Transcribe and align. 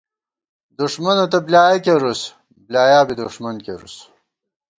دُݭمَنہ 0.77 1.25
تہ 1.31 1.39
بۡلیایَہ 1.45 1.79
کېرُوس، 1.83 2.21
بلایا 2.65 3.01
بی 3.07 3.13
دُݭمن 3.19 3.55
کېرُوس 3.65 3.95